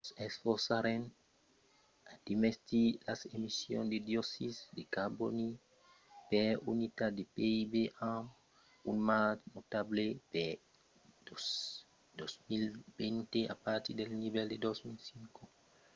[0.03, 1.01] "nos esforçarem
[2.09, 5.49] a demesir las emissions de dioxid de carbòni
[6.29, 7.71] per unitat de pib
[8.11, 8.27] amb
[8.89, 10.51] un marge notable per
[12.17, 15.45] 2020 a partir del nivèl de 2005, afirmèt hu